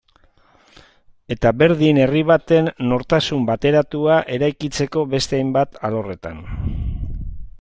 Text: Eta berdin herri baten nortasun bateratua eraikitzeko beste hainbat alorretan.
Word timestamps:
Eta 1.35 1.51
berdin 1.57 1.99
herri 2.05 2.23
baten 2.31 2.71
nortasun 2.93 3.45
bateratua 3.51 4.17
eraikitzeko 4.37 5.03
beste 5.15 5.39
hainbat 5.41 5.81
alorretan. 5.91 6.43